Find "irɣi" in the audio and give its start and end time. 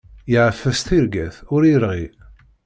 1.73-2.03